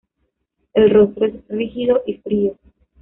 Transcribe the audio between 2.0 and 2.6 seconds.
y frío.